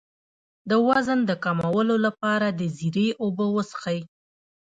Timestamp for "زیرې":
2.77-3.07